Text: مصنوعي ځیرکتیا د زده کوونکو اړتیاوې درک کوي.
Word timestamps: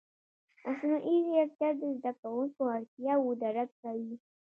مصنوعي 0.65 1.15
ځیرکتیا 1.29 1.69
د 1.79 1.81
زده 1.97 2.11
کوونکو 2.21 2.61
اړتیاوې 2.75 3.33
درک 3.41 3.69
کوي. 3.81 4.15